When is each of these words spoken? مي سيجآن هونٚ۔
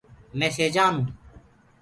مي 0.37 0.47
سيجآن 0.55 0.93
هونٚ۔ 0.97 1.07